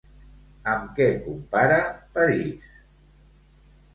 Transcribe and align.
Amb 0.71 0.87
què 0.99 1.05
compara 1.25 1.77
París? 2.17 2.73